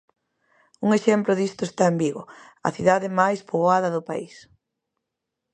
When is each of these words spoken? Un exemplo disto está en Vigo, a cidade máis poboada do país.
Un 0.85 0.89
exemplo 0.99 1.37
disto 1.41 1.61
está 1.65 1.83
en 1.91 1.97
Vigo, 2.03 2.23
a 2.67 2.69
cidade 2.75 3.15
máis 3.19 3.39
poboada 3.49 3.93
do 3.95 4.01
país. 4.09 4.35